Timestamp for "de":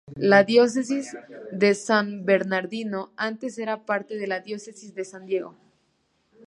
1.51-1.75, 4.17-4.25, 4.95-5.05